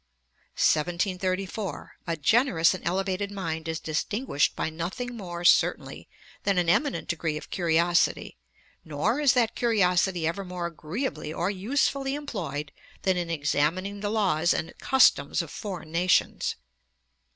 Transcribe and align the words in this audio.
Ante, 0.57 1.11
i. 1.11 1.13
73. 1.13 1.13
1734. 1.45 1.91
'A 2.07 2.17
generous 2.17 2.73
and 2.73 2.83
elevated 2.87 3.29
mind 3.31 3.67
is 3.67 3.79
distinguished 3.79 4.55
by 4.55 4.67
nothing 4.67 5.15
more 5.15 5.45
certainly 5.45 6.07
than 6.41 6.57
an 6.57 6.67
eminent 6.67 7.07
degree 7.07 7.37
of 7.37 7.51
curiosity, 7.51 8.35
nor 8.83 9.19
is 9.19 9.33
that 9.33 9.53
curiosity 9.53 10.25
ever 10.25 10.43
more 10.43 10.65
agreeably 10.65 11.31
or 11.31 11.51
usefully 11.51 12.15
employed 12.15 12.71
than 13.03 13.15
in 13.15 13.29
examining 13.29 13.99
the 13.99 14.09
laws 14.09 14.55
and 14.55 14.75
customs 14.79 15.43
of 15.43 15.51
foreign 15.51 15.91
nations.' 15.91 16.55